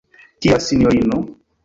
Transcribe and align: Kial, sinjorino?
Kial, 0.45 0.61
sinjorino? 0.67 1.21